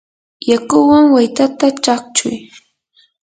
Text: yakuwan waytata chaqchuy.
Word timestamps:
yakuwan 0.49 1.05
waytata 1.13 1.65
chaqchuy. 1.83 2.35